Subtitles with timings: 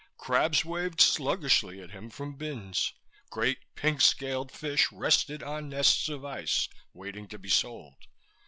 [0.17, 2.91] Crabs waved sluggishly at him from bins.
[3.29, 7.93] Great pink scaled fish rested on nests of ice, waiting to be sold.